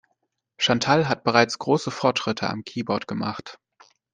[0.57, 3.59] Chantal hat bereits große Fortschritte am Keyboard gemacht.